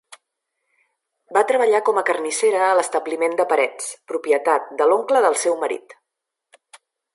Va 1.37 1.43
treballar 1.51 1.81
com 1.89 1.99
a 2.01 2.03
carnissera 2.07 2.63
a 2.67 2.71
l'establiment 2.79 3.37
de 3.41 3.47
Parets, 3.53 3.93
propietat 4.13 4.75
de 4.81 4.91
l'oncle 4.91 5.25
del 5.29 5.39
seu 5.45 5.61
marit. 5.67 5.97